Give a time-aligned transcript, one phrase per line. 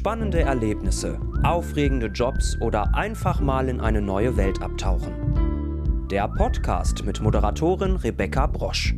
[0.00, 6.08] Spannende Erlebnisse, aufregende Jobs oder einfach mal in eine neue Welt abtauchen.
[6.10, 8.94] Der Podcast mit Moderatorin Rebecca Brosch.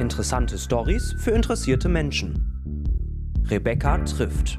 [0.00, 3.44] Interessante Stories für interessierte Menschen.
[3.48, 4.58] Rebecca trifft.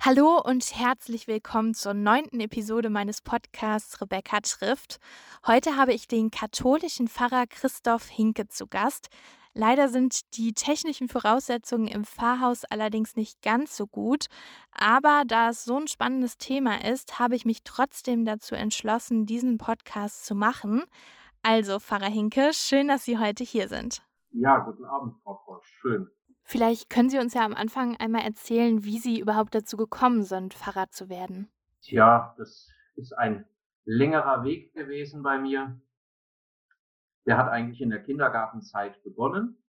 [0.00, 4.98] Hallo und herzlich willkommen zur neunten Episode meines Podcasts Rebecca trifft.
[5.46, 9.08] Heute habe ich den katholischen Pfarrer Christoph Hinke zu Gast.
[9.58, 14.26] Leider sind die technischen Voraussetzungen im Pfarrhaus allerdings nicht ganz so gut.
[14.70, 19.56] Aber da es so ein spannendes Thema ist, habe ich mich trotzdem dazu entschlossen, diesen
[19.56, 20.82] Podcast zu machen.
[21.42, 24.02] Also, Pfarrer Hinke, schön, dass Sie heute hier sind.
[24.30, 25.66] Ja, guten Abend, Frau Frosch.
[25.80, 26.10] Schön.
[26.42, 30.52] Vielleicht können Sie uns ja am Anfang einmal erzählen, wie Sie überhaupt dazu gekommen sind,
[30.52, 31.48] Pfarrer zu werden.
[31.80, 33.46] Tja, das ist ein
[33.86, 35.80] längerer Weg gewesen bei mir.
[37.26, 39.62] Der hat eigentlich in der Kindergartenzeit begonnen.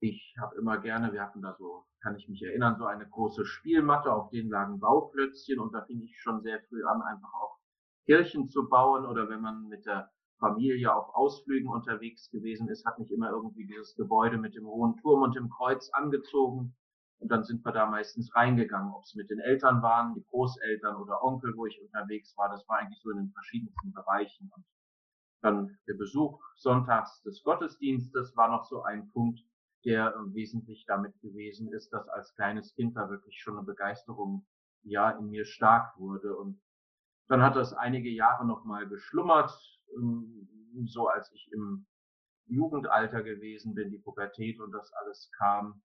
[0.00, 3.44] Ich habe immer gerne, wir hatten da so, kann ich mich erinnern, so eine große
[3.44, 7.58] Spielmatte, auf denen lagen Bauklötzchen und da fing ich schon sehr früh an, einfach auch
[8.06, 12.98] Kirchen zu bauen oder wenn man mit der Familie auf Ausflügen unterwegs gewesen ist, hat
[12.98, 16.74] mich immer irgendwie dieses Gebäude mit dem hohen Turm und dem Kreuz angezogen.
[17.18, 20.96] Und dann sind wir da meistens reingegangen, ob es mit den Eltern waren, die Großeltern
[20.96, 22.50] oder Onkel, wo ich unterwegs war.
[22.50, 24.50] Das war eigentlich so in den verschiedensten Bereichen.
[24.54, 24.64] Und
[25.46, 29.40] dann der Besuch sonntags des Gottesdienstes war noch so ein Punkt,
[29.84, 34.44] der wesentlich damit gewesen ist, dass als kleines Kind da wirklich schon eine Begeisterung
[34.82, 36.36] ja in mir stark wurde.
[36.36, 36.60] Und
[37.28, 39.52] dann hat das einige Jahre nochmal geschlummert,
[39.96, 40.48] ähm,
[40.86, 41.86] so als ich im
[42.46, 45.82] Jugendalter gewesen bin, die Pubertät und das alles kam.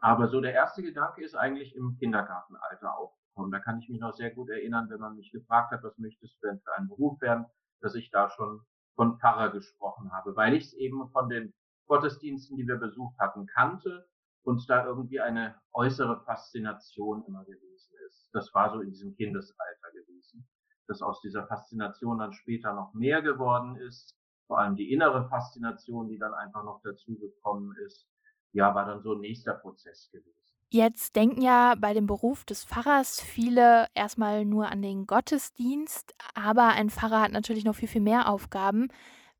[0.00, 3.50] Aber so der erste Gedanke ist eigentlich im Kindergartenalter aufgekommen.
[3.50, 6.36] Da kann ich mich noch sehr gut erinnern, wenn man mich gefragt hat, was möchtest
[6.42, 7.46] du denn für einen Beruf werden,
[7.80, 8.60] dass ich da schon
[8.94, 11.54] von Pfarrer gesprochen habe, weil ich es eben von den
[11.86, 14.06] Gottesdiensten, die wir besucht hatten, kannte
[14.42, 18.28] und da irgendwie eine äußere Faszination immer gewesen ist.
[18.32, 20.46] Das war so in diesem Kindesalter gewesen
[20.88, 24.18] dass aus dieser Faszination dann später noch mehr geworden ist.
[24.46, 28.08] Vor allem die innere Faszination, die dann einfach noch dazugekommen ist,
[28.52, 30.47] ja, war dann so ein nächster Prozess gewesen.
[30.70, 36.68] Jetzt denken ja bei dem Beruf des Pfarrers viele erstmal nur an den Gottesdienst, aber
[36.68, 38.88] ein Pfarrer hat natürlich noch viel, viel mehr Aufgaben.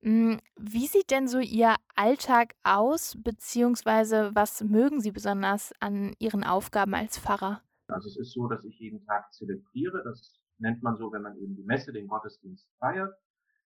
[0.00, 6.44] Hm, wie sieht denn so Ihr Alltag aus, beziehungsweise was mögen Sie besonders an Ihren
[6.44, 7.61] Aufgaben als Pfarrer?
[7.88, 10.03] Also es ist so, dass ich jeden Tag zelebriere.
[10.05, 13.15] Das nennt man so, wenn man eben die Messe, den Gottesdienst feiert.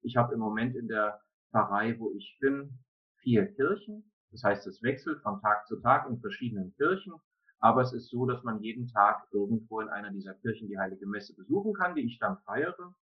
[0.01, 1.19] Ich habe im Moment in der
[1.51, 2.79] Pfarrei, wo ich bin,
[3.17, 4.09] vier Kirchen.
[4.31, 7.13] Das heißt, es wechselt von Tag zu Tag in verschiedenen Kirchen.
[7.59, 11.05] Aber es ist so, dass man jeden Tag irgendwo in einer dieser Kirchen die Heilige
[11.05, 12.95] Messe besuchen kann, die ich dann feiere.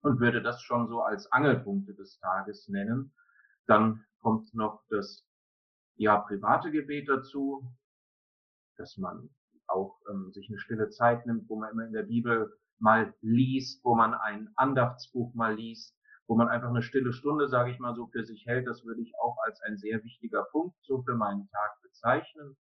[0.00, 3.12] Und würde das schon so als Angelpunkte des Tages nennen.
[3.66, 5.26] Dann kommt noch das,
[5.96, 7.68] ja, private Gebet dazu,
[8.76, 9.28] dass man
[9.66, 13.84] auch ähm, sich eine stille Zeit nimmt, wo man immer in der Bibel mal liest,
[13.84, 15.96] wo man ein Andachtsbuch mal liest,
[16.26, 19.02] wo man einfach eine stille Stunde, sage ich mal so, für sich hält, das würde
[19.02, 22.56] ich auch als ein sehr wichtiger Punkt so für meinen Tag bezeichnen.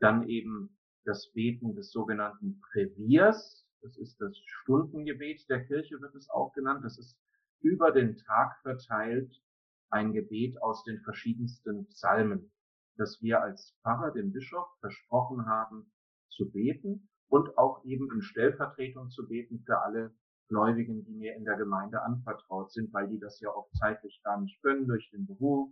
[0.00, 6.28] Dann eben das Beten des sogenannten Breviers, das ist das Stundengebet der Kirche, wird es
[6.30, 6.84] auch genannt.
[6.84, 7.16] Das ist
[7.60, 9.42] über den Tag verteilt
[9.90, 12.50] ein Gebet aus den verschiedensten Psalmen,
[12.96, 15.90] das wir als Pfarrer dem Bischof versprochen haben
[16.28, 20.14] zu beten und auch eben in Stellvertretung zu beten für alle
[20.48, 24.40] Gläubigen, die mir in der Gemeinde anvertraut sind, weil die das ja oft zeitlich gar
[24.40, 25.70] nicht können durch den Beruf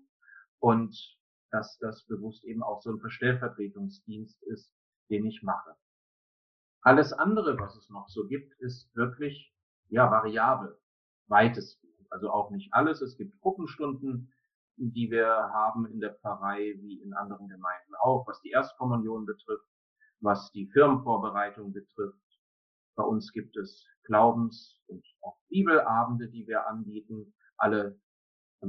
[0.61, 1.19] und
[1.51, 4.73] dass das bewusst eben auch so ein Verstellvertretungsdienst ist,
[5.11, 5.77] den ich mache.
[6.83, 9.53] Alles andere, was es noch so gibt, ist wirklich,
[9.89, 10.79] ja, variabel,
[11.27, 12.11] weitestgehend.
[12.11, 13.03] Also auch nicht alles.
[13.03, 14.33] Es gibt Gruppenstunden,
[14.77, 19.67] die wir haben in der Pfarrei, wie in anderen Gemeinden auch, was die Erstkommunion betrifft
[20.21, 22.19] was die Firmenvorbereitung betrifft.
[22.97, 28.01] Bei uns gibt es Glaubens- und auch Bibelabende, die wir anbieten, alle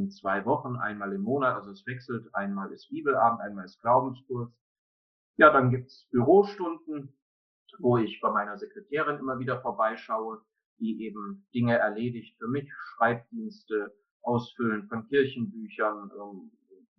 [0.10, 4.52] zwei Wochen, einmal im Monat, also es wechselt, einmal ist Bibelabend, einmal ist Glaubenskurs.
[5.38, 7.14] Ja, dann gibt's Bürostunden,
[7.80, 10.42] wo ich bei meiner Sekretärin immer wieder vorbeischaue,
[10.80, 16.52] die eben Dinge erledigt für mich, Schreibdienste, Ausfüllen von Kirchenbüchern, ähm,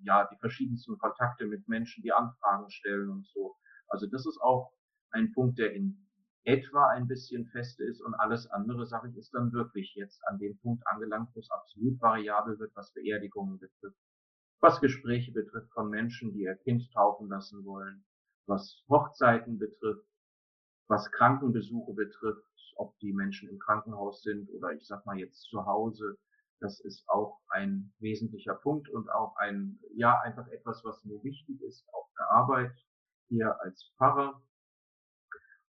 [0.03, 3.57] ja, die verschiedensten Kontakte mit Menschen, die Anfragen stellen und so.
[3.89, 4.73] Also das ist auch
[5.11, 6.10] ein Punkt, der in
[6.45, 10.39] etwa ein bisschen fest ist und alles andere, sage ich, ist dann wirklich jetzt an
[10.39, 13.99] dem Punkt angelangt, wo es absolut variabel wird, was Beerdigungen betrifft,
[14.61, 18.05] was Gespräche betrifft von Menschen, die ihr Kind taufen lassen wollen,
[18.47, 20.07] was Hochzeiten betrifft,
[20.89, 25.65] was Krankenbesuche betrifft, ob die Menschen im Krankenhaus sind oder ich sag mal jetzt zu
[25.67, 26.19] Hause,
[26.61, 31.61] Das ist auch ein wesentlicher Punkt und auch ein, ja, einfach etwas, was mir wichtig
[31.63, 32.73] ist auf der Arbeit
[33.29, 34.43] hier als Pfarrer.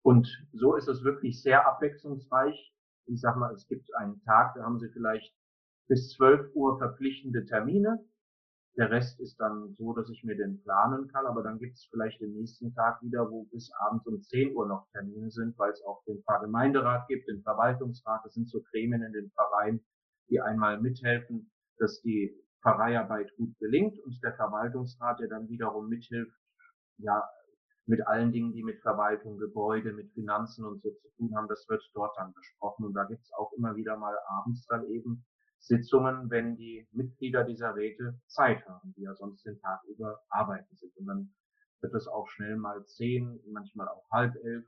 [0.08, 2.74] Und so ist es wirklich sehr abwechslungsreich.
[3.08, 5.36] Ich sag mal, es gibt einen Tag, da haben Sie vielleicht
[5.90, 8.00] bis 12 Uhr verpflichtende Termine.
[8.78, 11.90] Der Rest ist dann so, dass ich mir den planen kann, aber dann gibt es
[11.92, 15.72] vielleicht den nächsten Tag wieder, wo bis abends um 10 Uhr noch Termine sind, weil
[15.72, 19.86] es auch den Pfarrgemeinderat gibt, den Verwaltungsrat, das sind so Gremien in den Pfarreien,
[20.30, 26.32] die einmal mithelfen, dass die Pfarreiarbeit gut gelingt und der Verwaltungsrat, der dann wiederum mithilft,
[27.00, 27.28] ja,
[27.88, 31.68] mit allen Dingen, die mit Verwaltung, Gebäude, mit Finanzen und so zu tun haben, das
[31.70, 32.86] wird dort dann besprochen.
[32.86, 35.26] Und da gibt es auch immer wieder mal abends dann eben
[35.60, 40.76] Sitzungen, wenn die Mitglieder dieser Räte Zeit haben, die ja sonst den Tag über arbeiten
[40.76, 40.96] sind.
[40.98, 41.34] Und dann
[41.82, 44.66] wird es auch schnell mal zehn, manchmal auch halb elf.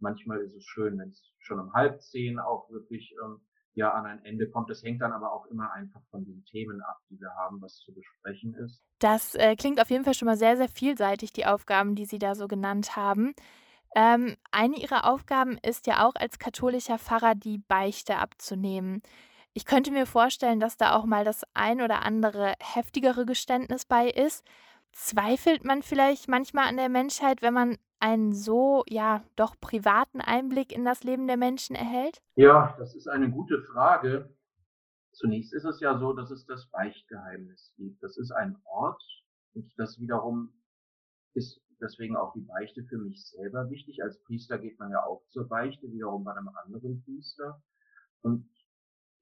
[0.00, 3.40] Manchmal ist es schön, wenn es schon um halb zehn auch wirklich ähm,
[3.76, 4.68] ja an ein Ende kommt.
[4.70, 7.76] Das hängt dann aber auch immer einfach von den Themen ab, die wir haben, was
[7.76, 8.82] zu besprechen ist.
[8.98, 12.18] Das äh, klingt auf jeden Fall schon mal sehr, sehr vielseitig, die Aufgaben, die Sie
[12.18, 13.34] da so genannt haben.
[13.94, 19.02] Ähm, eine Ihrer Aufgaben ist ja auch als katholischer Pfarrer die Beichte abzunehmen.
[19.52, 24.08] Ich könnte mir vorstellen, dass da auch mal das ein oder andere heftigere Geständnis bei
[24.08, 24.44] ist.
[24.92, 30.72] Zweifelt man vielleicht manchmal an der Menschheit, wenn man einen so, ja, doch privaten Einblick
[30.72, 32.20] in das Leben der Menschen erhält?
[32.34, 34.34] Ja, das ist eine gute Frage.
[35.12, 38.02] Zunächst ist es ja so, dass es das Beichtgeheimnis gibt.
[38.02, 39.02] Das ist ein Ort
[39.54, 40.52] und das wiederum
[41.34, 44.02] ist deswegen auch die Beichte für mich selber wichtig.
[44.02, 47.62] Als Priester geht man ja auch zur Beichte, wiederum bei einem anderen Priester.
[48.22, 48.48] Und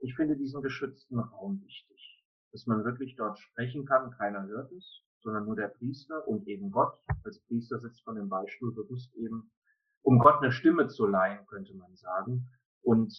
[0.00, 5.02] ich finde diesen geschützten Raum wichtig, dass man wirklich dort sprechen kann, keiner hört es,
[5.24, 6.96] sondern nur der Priester und eben Gott.
[7.24, 9.50] Als Priester sitzt man im Beistuhl bewusst eben,
[10.02, 12.48] um Gott eine Stimme zu leihen, könnte man sagen.
[12.82, 13.12] Und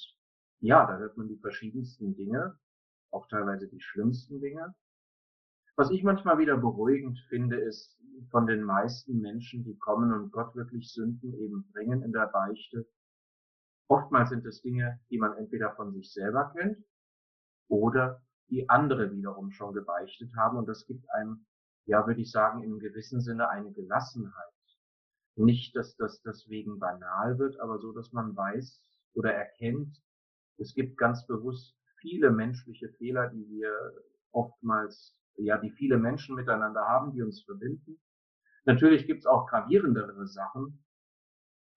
[0.62, 2.57] ja, da hört man die verschiedensten Dinge,
[3.12, 4.74] auch teilweise die schlimmsten Dinge.
[5.75, 8.00] Was ich manchmal wieder beruhigend finde, ist
[8.31, 12.88] von den meisten Menschen, die kommen und Gott wirklich Sünden eben bringen in der Beichte,
[13.88, 16.84] Oftmals sind es Dinge, die man entweder von sich selber kennt
[17.68, 20.58] oder die andere wiederum schon gebeichtet haben.
[20.58, 21.46] Und das gibt einem,
[21.86, 24.34] ja, würde ich sagen, im gewissen Sinne eine Gelassenheit.
[25.36, 28.82] Nicht, dass das deswegen banal wird, aber so, dass man weiß
[29.14, 30.02] oder erkennt,
[30.58, 33.72] es gibt ganz bewusst viele menschliche Fehler, die wir
[34.32, 38.00] oftmals, ja, die viele Menschen miteinander haben, die uns verbinden.
[38.66, 40.84] Natürlich gibt es auch gravierendere Sachen,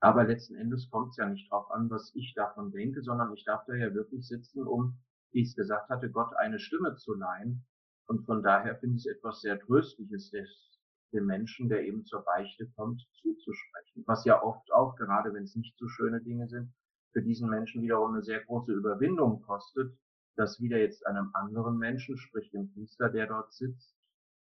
[0.00, 3.44] aber letzten Endes kommt es ja nicht darauf an, was ich davon denke, sondern ich
[3.44, 4.98] darf da ja wirklich sitzen, um,
[5.32, 7.66] wie ich es gesagt hatte, Gott eine Stimme zu leihen.
[8.08, 10.80] Und von daher finde ich es etwas sehr Tröstliches, des,
[11.12, 14.02] dem Menschen, der eben zur Beichte kommt, zuzusprechen.
[14.06, 16.72] Was ja oft auch, gerade wenn es nicht so schöne Dinge sind,
[17.12, 19.94] für diesen Menschen wiederum eine sehr große Überwindung kostet,
[20.36, 23.94] das wieder jetzt einem anderen Menschen, sprich dem Priester, der dort sitzt,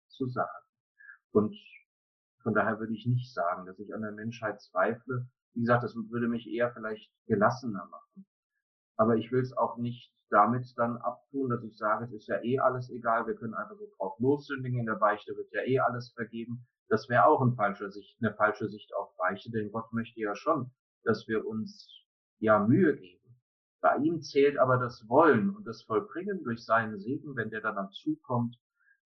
[0.07, 0.65] zu sagen.
[1.31, 1.55] Und
[2.41, 5.95] von daher würde ich nicht sagen, dass ich an der Menschheit zweifle, wie gesagt, das
[5.95, 8.25] würde mich eher vielleicht gelassener machen.
[8.99, 12.43] Aber ich will es auch nicht damit dann abtun, dass ich sage, es ist ja
[12.43, 15.79] eh alles egal, wir können einfach so drauf lossündigen, in der Beichte wird ja eh
[15.79, 16.67] alles vergeben.
[16.89, 20.35] Das wäre auch ein falscher Sicht, eine falsche Sicht auf Beichte, denn Gott möchte ja
[20.35, 20.71] schon,
[21.03, 21.87] dass wir uns
[22.39, 23.41] ja Mühe geben.
[23.79, 27.75] Bei ihm zählt aber das Wollen und das Vollbringen durch seinen Segen, wenn der dann
[27.75, 28.57] dazukommt,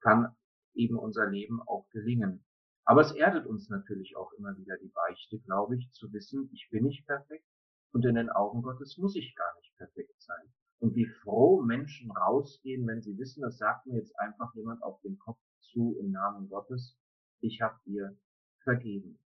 [0.01, 0.35] kann
[0.73, 2.43] eben unser Leben auch gelingen.
[2.83, 6.67] Aber es erdet uns natürlich auch immer wieder die Beichte, glaube ich, zu wissen, ich
[6.71, 7.45] bin nicht perfekt
[7.93, 10.53] und in den Augen Gottes muss ich gar nicht perfekt sein.
[10.79, 14.99] Und wie froh Menschen rausgehen, wenn sie wissen, das sagt mir jetzt einfach jemand auf
[15.01, 16.97] den Kopf zu im Namen Gottes,
[17.39, 18.17] ich habe dir
[18.63, 19.17] vergeben.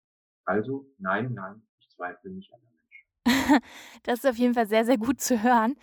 [0.45, 3.61] Also nein, nein, ich zweifle nicht an der Mensch.
[4.03, 5.75] das ist auf jeden Fall sehr, sehr gut zu hören.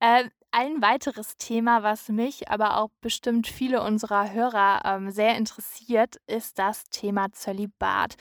[0.00, 6.16] Äh, ein weiteres Thema, was mich, aber auch bestimmt viele unserer Hörer ähm, sehr interessiert,
[6.26, 8.16] ist das Thema Zölibat.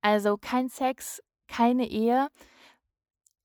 [0.00, 2.28] Also kein Sex, keine Ehe.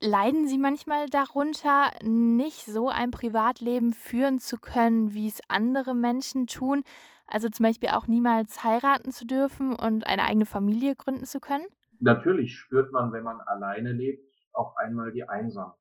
[0.02, 6.48] Leiden Sie manchmal darunter, nicht so ein Privatleben führen zu können, wie es andere Menschen
[6.48, 6.84] tun?
[7.28, 11.66] Also zum Beispiel auch niemals heiraten zu dürfen und eine eigene Familie gründen zu können?
[12.00, 15.78] Natürlich spürt man, wenn man alleine lebt, auch einmal die Einsamkeit.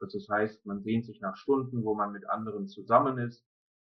[0.00, 3.44] Das heißt, man sehnt sich nach Stunden, wo man mit anderen zusammen ist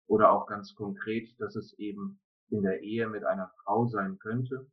[0.07, 4.67] oder auch ganz konkret, dass es eben in der Ehe mit einer Frau sein könnte.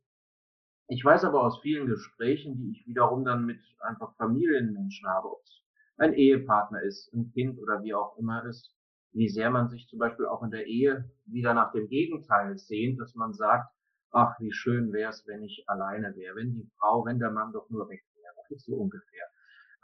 [0.91, 5.41] Ich weiß aber aus vielen Gesprächen, die ich wiederum dann mit einfach Familienmenschen habe, ob
[5.43, 5.63] es
[5.97, 8.75] ein Ehepartner ist, ein Kind oder wie auch immer ist,
[9.13, 12.99] wie sehr man sich zum Beispiel auch in der Ehe wieder nach dem Gegenteil sehnt,
[12.99, 13.73] dass man sagt,
[14.11, 17.53] ach, wie schön wäre es, wenn ich alleine wäre, wenn die Frau, wenn der Mann
[17.53, 19.25] doch nur weg wäre, so ungefähr.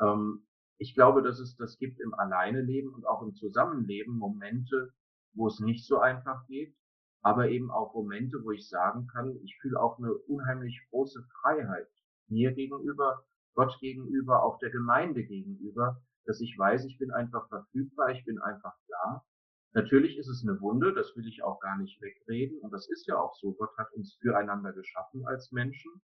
[0.02, 0.46] Ähm,
[0.78, 4.94] Ich glaube, dass es das gibt im Alleineleben und auch im Zusammenleben Momente,
[5.34, 6.76] wo es nicht so einfach geht,
[7.22, 11.90] aber eben auch Momente, wo ich sagen kann, ich fühle auch eine unheimlich große Freiheit
[12.28, 18.12] mir gegenüber, Gott gegenüber, auch der Gemeinde gegenüber, dass ich weiß, ich bin einfach verfügbar,
[18.12, 19.26] ich bin einfach da.
[19.74, 23.08] Natürlich ist es eine Wunde, das will ich auch gar nicht wegreden und das ist
[23.08, 23.54] ja auch so.
[23.54, 26.02] Gott hat uns füreinander geschaffen als Menschen.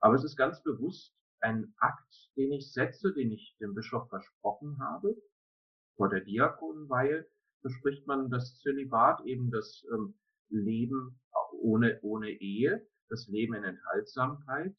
[0.00, 4.78] Aber es ist ganz bewusst ein Akt, den ich setze, den ich dem Bischof versprochen
[4.80, 5.16] habe.
[5.96, 7.26] Vor der Diakonenweihe
[7.62, 10.14] bespricht man das Zölibat, eben das ähm,
[10.50, 11.20] Leben
[11.52, 14.74] ohne, ohne Ehe, das Leben in Enthaltsamkeit.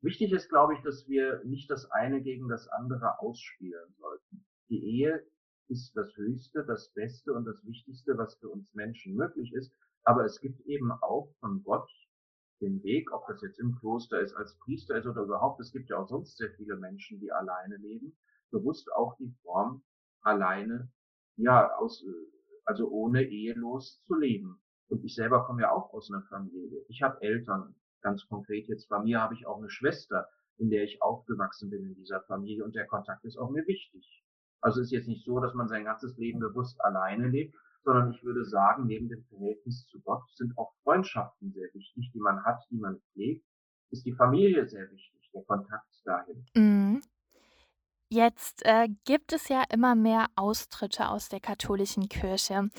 [0.00, 4.46] Wichtig ist, glaube ich, dass wir nicht das eine gegen das andere ausspielen sollten.
[4.68, 5.26] Die Ehe
[5.68, 9.72] ist das Höchste, das Beste und das Wichtigste, was für uns Menschen möglich ist.
[10.04, 11.90] Aber es gibt eben auch von Gott
[12.60, 15.90] den Weg, ob das jetzt im Kloster ist, als Priester ist oder überhaupt, es gibt
[15.90, 18.16] ja auch sonst sehr viele Menschen, die alleine leben,
[18.50, 19.82] bewusst auch die Form
[20.22, 20.90] alleine,
[21.36, 22.04] ja, aus,
[22.64, 24.60] also ohne ehelos zu leben.
[24.88, 26.84] Und ich selber komme ja auch aus einer Familie.
[26.88, 30.84] Ich habe Eltern, ganz konkret jetzt bei mir habe ich auch eine Schwester, in der
[30.84, 34.24] ich aufgewachsen bin in dieser Familie und der Kontakt ist auch mir wichtig.
[34.60, 37.54] Also ist jetzt nicht so, dass man sein ganzes Leben bewusst alleine lebt,
[37.84, 42.20] sondern ich würde sagen, neben dem Verhältnis zu Gott sind auch Freundschaften sehr wichtig, die
[42.20, 43.46] man hat, die man pflegt,
[43.90, 46.44] ist die Familie sehr wichtig, der Kontakt dahin.
[46.54, 47.00] Mhm.
[48.10, 52.70] Jetzt äh, gibt es ja immer mehr Austritte aus der katholischen Kirche.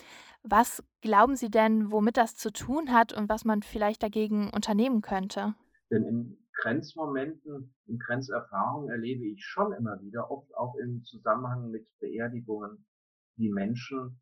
[0.43, 5.01] Was glauben Sie denn, womit das zu tun hat und was man vielleicht dagegen unternehmen
[5.01, 5.55] könnte?
[5.91, 11.87] Denn in Grenzmomenten, in Grenzerfahrungen erlebe ich schon immer wieder, oft auch im Zusammenhang mit
[11.99, 12.85] Beerdigungen,
[13.37, 14.19] wie Menschen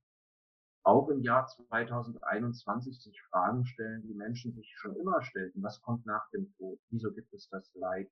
[0.83, 5.61] auch im Jahr 2021 sich Fragen stellen, die Menschen sich schon immer stellten.
[5.61, 6.79] Was kommt nach dem Tod?
[6.89, 8.09] Wieso gibt es das Leid?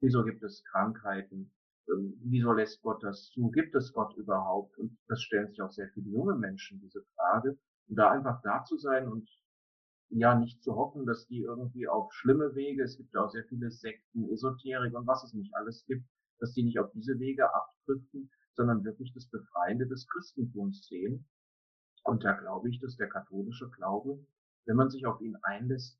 [0.00, 1.52] Wieso gibt es Krankheiten?
[1.88, 3.50] Ähm, wieso lässt Gott das zu?
[3.50, 4.76] Gibt es Gott überhaupt?
[4.78, 7.58] Und das stellen sich auch sehr viele junge Menschen diese Frage.
[7.88, 9.28] Und da einfach da zu sein und
[10.08, 13.44] ja nicht zu hoffen, dass die irgendwie auf schlimme Wege, es gibt ja auch sehr
[13.44, 16.06] viele Sekten, Esoterik und was es nicht alles gibt,
[16.38, 21.26] dass die nicht auf diese Wege abdriften, sondern wirklich das Befreiende des Christentums sehen
[22.06, 24.24] und da glaube ich, dass der katholische Glaube,
[24.64, 25.98] wenn man sich auf ihn einlässt,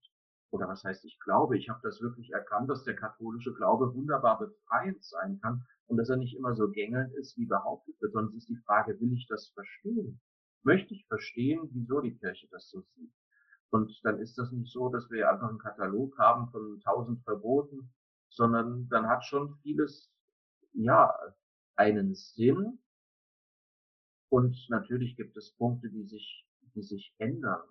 [0.57, 4.39] oder was heißt ich glaube, ich habe das wirklich erkannt, dass der katholische Glaube wunderbar
[4.39, 8.35] befreiend sein kann und dass er nicht immer so gängelnd ist, wie behauptet wird, es
[8.35, 10.19] ist die Frage, will ich das verstehen?
[10.63, 13.13] Möchte ich verstehen, wieso die Kirche das so sieht?
[13.71, 17.93] Und dann ist das nicht so, dass wir einfach einen Katalog haben von tausend Verboten,
[18.31, 20.11] sondern dann hat schon vieles,
[20.73, 21.15] ja,
[21.77, 22.79] einen Sinn
[24.31, 27.63] und natürlich gibt es Punkte, die sich, die sich ändern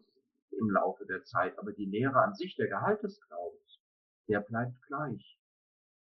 [0.52, 1.58] im Laufe der Zeit.
[1.60, 3.80] Aber die Lehre an sich, der Gehalt des Glaubens,
[4.28, 5.40] der bleibt gleich.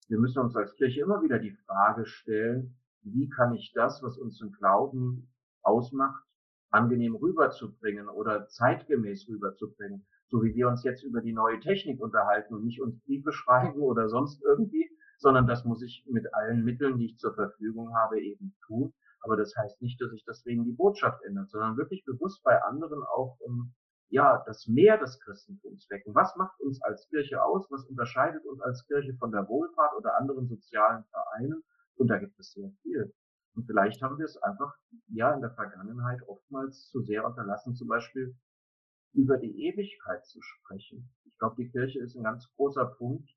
[0.08, 4.16] Wir müssen uns als Kirche immer wieder die Frage stellen, wie kann ich das, was
[4.18, 5.30] uns im Glauben
[5.62, 6.24] ausmacht,
[6.70, 10.06] angenehm rüberzubringen oder zeitgemäß rüberzubringen.
[10.28, 13.80] So wie wir uns jetzt über die neue Technik unterhalten und nicht uns Briefe schreiben
[13.80, 18.20] oder sonst irgendwie, sondern das muss ich mit allen Mitteln, die ich zur Verfügung habe,
[18.20, 18.92] eben tun.
[19.20, 23.02] Aber das heißt nicht, dass sich deswegen die Botschaft ändert, sondern wirklich bewusst bei anderen
[23.02, 23.74] auch um,
[24.10, 26.14] ja, das Mehr des Christentums wecken.
[26.14, 27.70] Was macht uns als Kirche aus?
[27.70, 31.62] Was unterscheidet uns als Kirche von der Wohlfahrt oder anderen sozialen Vereinen?
[31.96, 33.12] Und da gibt es sehr viel.
[33.54, 34.74] Und vielleicht haben wir es einfach,
[35.08, 38.34] ja, in der Vergangenheit oftmals zu sehr unterlassen, zum Beispiel
[39.12, 41.10] über die Ewigkeit zu sprechen.
[41.24, 43.28] Ich glaube, die Kirche ist ein ganz großer Punkt,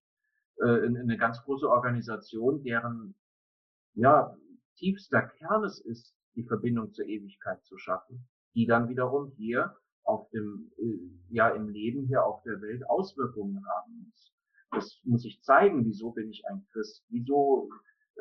[0.58, 3.16] äh, eine ganz große Organisation, deren,
[3.94, 4.38] ja,
[4.75, 9.75] tiefster Kern es ist, die Verbindung zur Ewigkeit zu schaffen, die dann wiederum hier
[10.12, 14.34] auf dem, äh, ja, im Leben hier auf der Welt Auswirkungen haben muss.
[14.72, 17.70] Das muss ich zeigen, wieso bin ich ein Christ, wieso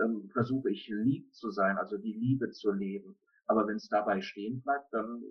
[0.00, 3.16] ähm, versuche ich lieb zu sein, also die Liebe zu leben.
[3.46, 5.22] Aber wenn es dabei stehen bleibt, dann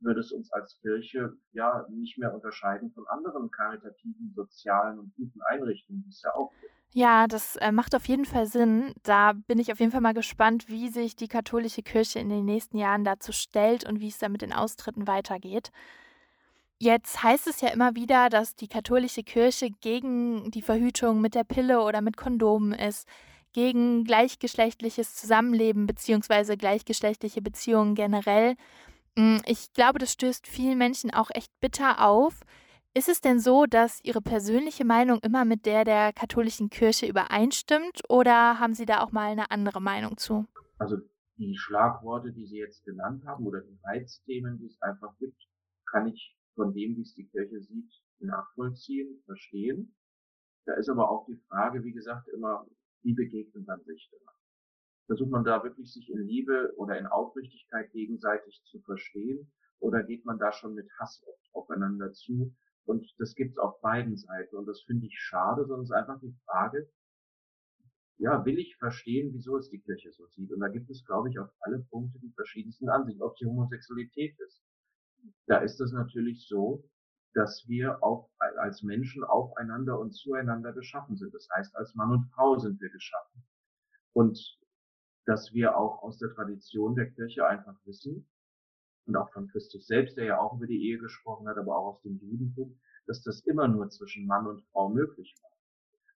[0.00, 5.40] würde es uns als Kirche ja nicht mehr unterscheiden von anderen karitativen, sozialen und guten
[5.42, 6.72] Einrichtungen, die es ja auch gibt.
[6.92, 8.94] Ja, das äh, macht auf jeden Fall Sinn.
[9.02, 12.44] Da bin ich auf jeden Fall mal gespannt, wie sich die katholische Kirche in den
[12.44, 15.70] nächsten Jahren dazu stellt und wie es da mit den Austritten weitergeht.
[16.78, 21.44] Jetzt heißt es ja immer wieder, dass die katholische Kirche gegen die Verhütung mit der
[21.44, 23.08] Pille oder mit Kondomen ist,
[23.54, 26.56] gegen gleichgeschlechtliches Zusammenleben bzw.
[26.56, 28.56] gleichgeschlechtliche Beziehungen generell.
[29.18, 32.40] Hm, ich glaube, das stößt vielen Menschen auch echt bitter auf.
[32.96, 38.00] Ist es denn so, dass Ihre persönliche Meinung immer mit der der katholischen Kirche übereinstimmt
[38.08, 40.46] oder haben Sie da auch mal eine andere Meinung zu?
[40.78, 40.96] Also
[41.36, 45.36] die Schlagworte, die Sie jetzt genannt haben oder die Reizthemen, die es einfach gibt,
[45.90, 49.94] kann ich von dem, wie es die Kirche sieht, nachvollziehen, verstehen.
[50.64, 52.66] Da ist aber auch die Frage, wie gesagt, immer,
[53.02, 54.32] wie begegnet man sich da?
[55.04, 59.52] Versucht man da wirklich sich in Liebe oder in Aufrichtigkeit gegenseitig zu verstehen?
[59.80, 61.22] Oder geht man da schon mit Hass
[61.52, 62.54] aufeinander zu?
[62.86, 64.56] Und das gibt's auf beiden Seiten.
[64.56, 66.88] Und das finde ich schade, sondern es ist einfach die Frage,
[68.18, 70.50] ja, will ich verstehen, wieso es die Kirche so sieht.
[70.52, 74.38] Und da gibt es, glaube ich, auf alle Punkte die verschiedensten Ansichten, ob die Homosexualität
[74.40, 74.62] ist.
[75.46, 76.88] Da ist es natürlich so,
[77.34, 81.34] dass wir auch als Menschen aufeinander und zueinander geschaffen sind.
[81.34, 83.44] Das heißt, als Mann und Frau sind wir geschaffen.
[84.14, 84.58] Und
[85.26, 88.26] dass wir auch aus der Tradition der Kirche einfach wissen,
[89.06, 91.94] und auch von Christus selbst, der ja auch über die Ehe gesprochen hat, aber auch
[91.94, 95.50] aus dem Judentum, dass das immer nur zwischen Mann und Frau möglich war.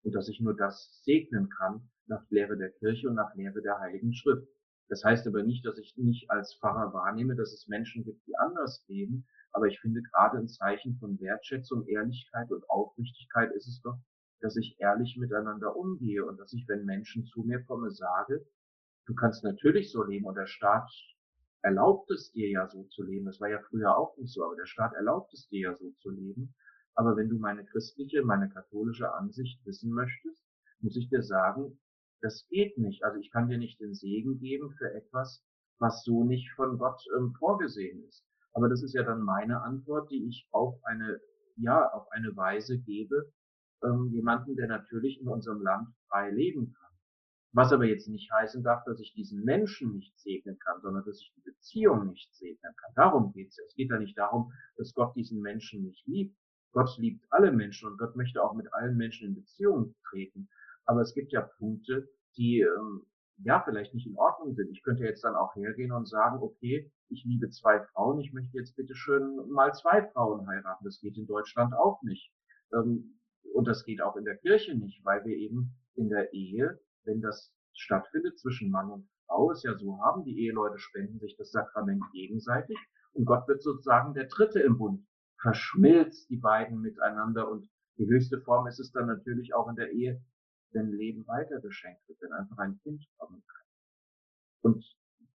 [0.03, 3.79] Und dass ich nur das segnen kann nach Lehre der Kirche und nach Lehre der
[3.79, 4.48] Heiligen Schrift.
[4.88, 8.36] Das heißt aber nicht, dass ich nicht als Pfarrer wahrnehme, dass es Menschen gibt, die
[8.38, 9.27] anders leben.
[9.51, 14.00] Aber ich finde gerade ein Zeichen von Wertschätzung, Ehrlichkeit und Aufrichtigkeit ist es doch,
[14.41, 18.46] dass ich ehrlich miteinander umgehe und dass ich, wenn Menschen zu mir kommen, sage,
[19.05, 20.89] du kannst natürlich so leben und der Staat
[21.61, 23.25] erlaubt es dir ja so zu leben.
[23.25, 25.91] Das war ja früher auch nicht so, aber der Staat erlaubt es dir ja so
[25.99, 26.53] zu leben.
[26.95, 30.43] Aber wenn du meine christliche, meine katholische Ansicht wissen möchtest,
[30.79, 31.79] muss ich dir sagen,
[32.21, 33.03] das geht nicht.
[33.03, 35.43] Also ich kann dir nicht den Segen geben für etwas,
[35.79, 38.25] was so nicht von Gott ähm, vorgesehen ist.
[38.53, 41.21] Aber das ist ja dann meine Antwort, die ich auf eine,
[41.55, 43.31] ja, auf eine Weise gebe,
[43.83, 46.88] ähm, jemanden, der natürlich in unserem Land frei leben kann.
[47.51, 51.20] Was aber jetzt nicht heißen darf, dass ich diesen Menschen nicht segnen kann, sondern dass
[51.20, 52.94] ich die Beziehung nicht segnen kann.
[52.96, 53.63] Darum geht's ja.
[53.65, 56.38] Es geht ja nicht darum, dass Gott diesen Menschen nicht liebt.
[56.74, 60.48] Gott liebt alle Menschen und Gott möchte auch mit allen Menschen in Beziehung treten.
[60.86, 63.06] Aber es gibt ja Punkte, die ähm,
[63.44, 64.70] ja vielleicht nicht in Ordnung sind.
[64.70, 68.58] Ich könnte jetzt dann auch hergehen und sagen, okay, ich liebe zwei Frauen, ich möchte
[68.58, 70.86] jetzt bitte schön mal zwei Frauen heiraten.
[70.86, 72.32] Das geht in Deutschland auch nicht.
[72.74, 73.20] Ähm,
[73.53, 77.22] und das geht auch in der Kirche nicht, weil wir eben in der Ehe wenn
[77.22, 81.51] das stattfindet zwischen Mann und Frau, es ja so haben, die Eheleute spenden sich das
[81.51, 82.77] Sakrament gegenseitig
[83.13, 85.06] und Gott wird sozusagen der Dritte im Bund,
[85.41, 89.91] verschmilzt die beiden miteinander und die höchste Form ist es dann natürlich auch in der
[89.91, 90.22] Ehe,
[90.72, 93.66] wenn Leben weiter geschenkt wird, wenn einfach ein Kind kommen kann.
[94.62, 94.85] Und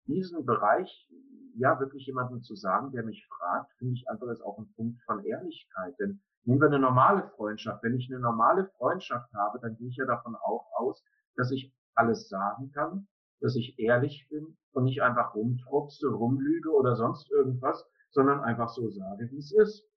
[0.07, 1.09] diesen Bereich,
[1.55, 5.01] ja, wirklich jemandem zu sagen, der mich fragt, finde ich einfach ist auch ein Punkt
[5.03, 5.97] von Ehrlichkeit.
[5.99, 7.83] Denn nehmen wir eine normale Freundschaft.
[7.83, 11.03] Wenn ich eine normale Freundschaft habe, dann gehe ich ja davon auch aus,
[11.35, 13.07] dass ich alles sagen kann,
[13.41, 18.89] dass ich ehrlich bin und nicht einfach rumtropse, rumlüge oder sonst irgendwas, sondern einfach so
[18.89, 19.87] sage, wie es ist.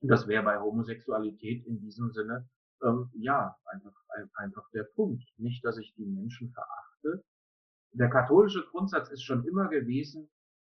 [0.00, 2.48] Und das wäre bei Homosexualität in diesem Sinne,
[2.82, 3.94] ähm, ja, einfach,
[4.34, 5.24] einfach der Punkt.
[5.38, 7.24] Nicht, dass ich die Menschen verachte.
[7.92, 10.28] Der katholische Grundsatz ist schon immer gewesen,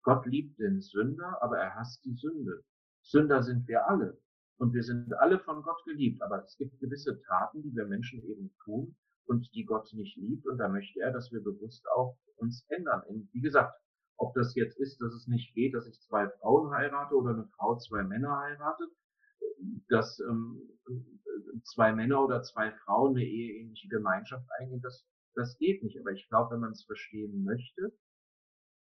[0.03, 2.63] Gott liebt den Sünder, aber er hasst die Sünde.
[3.03, 4.21] Sünder sind wir alle.
[4.59, 6.23] Und wir sind alle von Gott geliebt.
[6.23, 10.47] Aber es gibt gewisse Taten, die wir Menschen eben tun, und die Gott nicht liebt.
[10.47, 13.03] Und da möchte er, dass wir bewusst auch uns ändern.
[13.09, 13.75] Und wie gesagt,
[14.19, 17.49] ob das jetzt ist, dass es nicht geht, dass ich zwei Frauen heirate oder eine
[17.57, 18.91] Frau zwei Männer heiratet,
[19.89, 20.61] dass ähm,
[21.65, 25.99] zwei Männer oder zwei Frauen eine eheähnliche Gemeinschaft eingehen, das, das geht nicht.
[26.01, 27.93] Aber ich glaube, wenn man es verstehen möchte,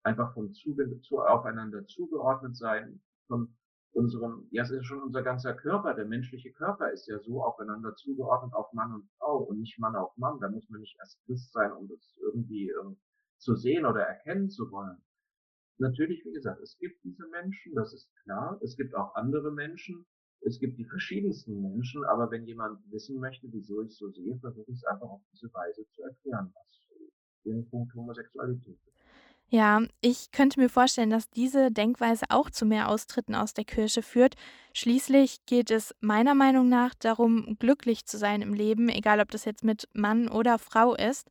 [0.04, 3.56] einfach vom Zuge zu, aufeinander zugeordnet sein, von
[3.94, 7.96] unserem, ja, es ist schon unser ganzer Körper, der menschliche Körper ist ja so aufeinander
[7.96, 10.40] zugeordnet auf Mann und Frau und nicht Mann auf Mann.
[10.40, 12.98] Da muss man nicht erst Christ sein, um das irgendwie ähm,
[13.38, 15.02] zu sehen oder erkennen zu wollen.
[15.78, 18.60] Natürlich, wie gesagt, es gibt diese Menschen, das ist klar.
[18.62, 20.06] Es gibt auch andere Menschen.
[20.42, 24.72] Es gibt die verschiedensten Menschen, aber wenn jemand wissen möchte, wieso ich so sehe, versuche
[24.72, 26.72] ich es einfach auf diese Weise zu erklären, was
[27.44, 29.01] den Punkt Homosexualität ist.
[29.54, 34.02] Ja, ich könnte mir vorstellen, dass diese Denkweise auch zu mehr Austritten aus der Kirche
[34.02, 34.36] führt.
[34.74, 39.44] Schließlich geht es meiner Meinung nach darum, glücklich zu sein im Leben, egal ob das
[39.44, 41.28] jetzt mit Mann oder Frau ist.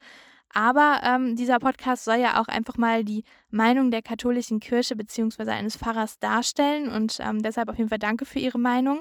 [0.53, 5.51] Aber ähm, dieser Podcast soll ja auch einfach mal die Meinung der katholischen Kirche bzw.
[5.53, 9.01] eines Pfarrers darstellen und ähm, deshalb auf jeden Fall danke für Ihre Meinung.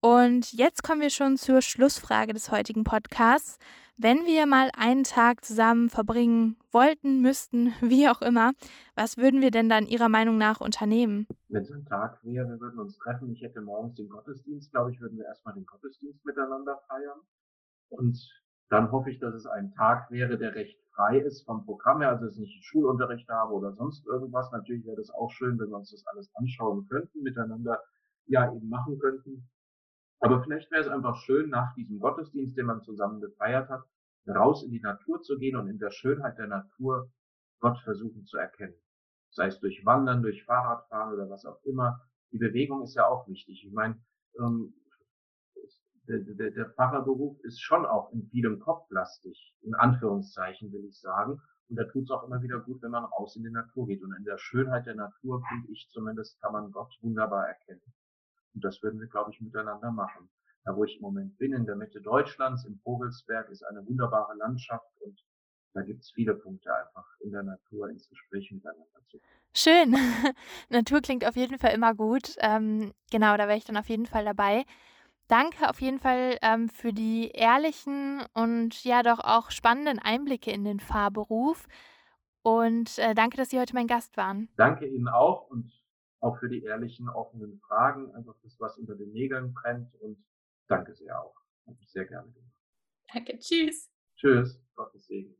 [0.00, 3.58] Und jetzt kommen wir schon zur Schlussfrage des heutigen Podcasts.
[3.96, 8.52] Wenn wir mal einen Tag zusammen verbringen wollten, müssten, wie auch immer,
[8.94, 11.26] was würden wir denn dann Ihrer Meinung nach unternehmen?
[11.48, 13.32] Wenn es ein Tag wäre, wir würden uns treffen.
[13.32, 17.18] Ich hätte morgens den Gottesdienst, glaube ich, würden wir erstmal den Gottesdienst miteinander feiern.
[17.88, 18.16] Und
[18.68, 22.10] dann hoffe ich, dass es ein Tag wäre, der recht frei ist vom Programm her,
[22.10, 24.52] also dass ich nicht Schulunterricht habe oder sonst irgendwas.
[24.52, 27.82] Natürlich wäre das auch schön, wenn wir uns das alles anschauen könnten, miteinander
[28.26, 29.48] ja eben machen könnten.
[30.20, 33.84] Aber vielleicht wäre es einfach schön, nach diesem Gottesdienst, den man zusammen gefeiert hat,
[34.26, 37.10] raus in die Natur zu gehen und in der Schönheit der Natur
[37.60, 38.74] Gott versuchen zu erkennen.
[39.30, 42.00] Sei es durch Wandern, durch Fahrradfahren oder was auch immer.
[42.32, 43.64] Die Bewegung ist ja auch wichtig.
[43.64, 44.00] Ich meine,
[44.38, 44.74] ähm,
[46.08, 51.40] der, der, der Pfarrerberuf ist schon auch in vielem kopflastig, in Anführungszeichen will ich sagen.
[51.68, 54.02] Und da tut es auch immer wieder gut, wenn man raus in die Natur geht.
[54.02, 57.82] Und in der Schönheit der Natur, finde ich zumindest, kann man Gott wunderbar erkennen.
[58.58, 60.28] Und das würden wir, glaube ich, miteinander machen.
[60.64, 64.34] Da, wo ich im Moment bin, in der Mitte Deutschlands, im Vogelsberg, ist eine wunderbare
[64.36, 65.16] Landschaft und
[65.74, 69.20] da gibt es viele Punkte einfach in der Natur ins Gespräch miteinander zu.
[69.54, 69.94] Schön.
[70.70, 72.34] Natur klingt auf jeden Fall immer gut.
[72.40, 74.64] Ähm, genau, da wäre ich dann auf jeden Fall dabei.
[75.28, 80.64] Danke auf jeden Fall ähm, für die ehrlichen und ja doch auch spannenden Einblicke in
[80.64, 81.68] den Fahrberuf.
[82.42, 84.48] Und äh, danke, dass Sie heute mein Gast waren.
[84.56, 85.70] Danke Ihnen auch und
[86.20, 88.14] auch für die ehrlichen, offenen Fragen.
[88.14, 89.94] Einfach das, was unter den Nägeln brennt.
[90.00, 90.24] Und
[90.68, 91.36] danke sehr auch.
[91.66, 92.56] Habe ich sehr gerne gemacht.
[93.12, 93.38] Danke.
[93.38, 93.90] Tschüss.
[94.16, 94.60] Tschüss.
[94.74, 95.36] Gottes Segen.